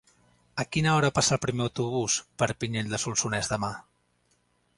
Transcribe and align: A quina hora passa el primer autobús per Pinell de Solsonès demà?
A 0.61 0.63
quina 0.75 0.93
hora 0.99 1.11
passa 1.17 1.35
el 1.37 1.41
primer 1.43 1.63
autobús 1.67 2.15
per 2.41 2.49
Pinell 2.65 2.91
de 2.95 3.01
Solsonès 3.05 3.53
demà? 3.53 3.71